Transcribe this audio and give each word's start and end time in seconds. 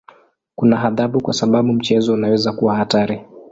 Kuna 0.55 0.83
adhabu 0.83 1.21
kwa 1.23 1.33
sababu 1.33 1.73
mchezo 1.73 2.13
unaweza 2.13 2.53
kuwa 2.53 2.75
hatari. 2.75 3.21